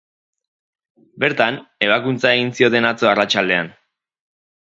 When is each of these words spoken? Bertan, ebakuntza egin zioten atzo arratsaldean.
Bertan, 1.23 1.59
ebakuntza 1.89 2.33
egin 2.37 2.49
zioten 2.59 2.89
atzo 2.93 3.11
arratsaldean. 3.13 3.73